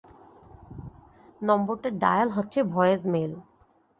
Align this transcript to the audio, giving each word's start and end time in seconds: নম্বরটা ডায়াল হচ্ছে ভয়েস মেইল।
নম্বরটা 1.41 1.89
ডায়াল 2.01 2.29
হচ্ছে 2.29 2.59
ভয়েস 2.73 3.01
মেইল। 3.05 3.31